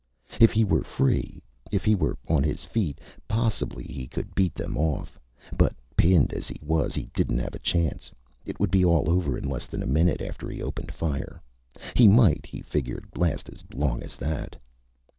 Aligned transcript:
If 0.39 0.51
he 0.51 0.63
were 0.63 0.83
free, 0.83 1.43
if 1.71 1.85
he 1.85 1.93
were 1.93 2.17
on 2.27 2.41
his 2.43 2.63
feet, 2.65 2.99
possibly 3.27 3.83
he 3.83 4.07
could 4.07 4.33
beat 4.33 4.55
them 4.55 4.75
off. 4.75 5.19
But 5.55 5.75
pinned 5.95 6.33
as 6.33 6.47
he 6.47 6.57
was, 6.59 6.95
he 6.95 7.11
didn't 7.13 7.37
have 7.37 7.53
a 7.53 7.59
chance. 7.59 8.09
It 8.43 8.59
would 8.59 8.71
be 8.71 8.83
all 8.83 9.11
over 9.11 9.39
less 9.39 9.67
than 9.67 9.83
a 9.83 9.85
minute 9.85 10.19
after 10.19 10.49
he 10.49 10.59
opened 10.59 10.91
fire. 10.91 11.39
He 11.95 12.07
might, 12.07 12.47
he 12.47 12.63
figured, 12.63 13.05
last 13.15 13.47
as 13.47 13.63
long 13.75 14.01
as 14.01 14.17
that. 14.17 14.55